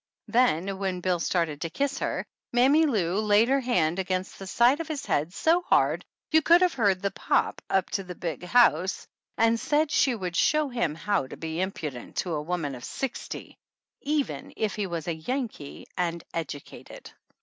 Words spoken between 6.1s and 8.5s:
you could have heard the pop up to the big